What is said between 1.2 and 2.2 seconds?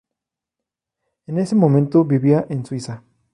En ese momento